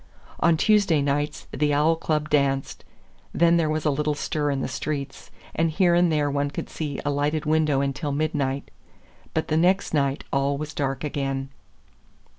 [0.39, 2.83] On Tuesday nights the Owl Club danced;
[3.35, 6.71] then there was a little stir in the streets, and here and there one could
[6.71, 8.71] see a lighted window until midnight.
[9.35, 11.49] But the next night all was dark again.